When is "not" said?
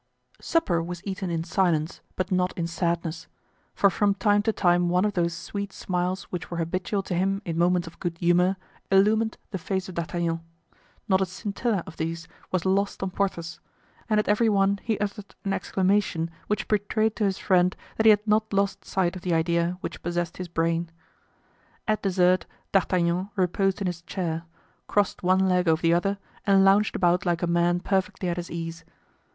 2.31-2.57, 11.07-11.21, 18.25-18.51